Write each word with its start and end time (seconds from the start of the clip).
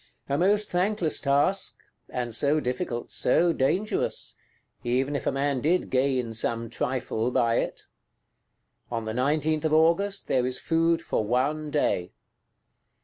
A 0.27 0.35
most 0.35 0.71
thankless 0.71 1.19
task; 1.21 1.75
and 2.09 2.33
so 2.33 2.59
difficult, 2.59 3.11
so 3.11 3.53
dangerous,—even 3.53 5.15
if 5.15 5.27
a 5.27 5.31
man 5.31 5.61
did 5.61 5.91
gain 5.91 6.33
some 6.33 6.71
trifle 6.71 7.29
by 7.29 7.57
it! 7.57 7.85
On 8.89 9.05
the 9.05 9.13
19th 9.13 9.71
August, 9.71 10.25
there 10.27 10.47
is 10.47 10.57
food 10.57 11.03
for 11.03 11.23
one 11.23 11.69
day. 11.69 12.13